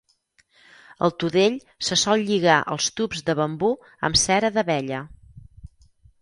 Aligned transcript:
El 1.07 1.11
tudell 1.23 1.57
se 1.89 1.97
sol 2.03 2.23
lligar 2.29 2.55
als 2.77 2.87
tubs 3.01 3.21
de 3.29 3.37
bambú 3.41 3.71
amb 4.11 4.19
cera 4.23 4.53
d'abella. 4.57 5.05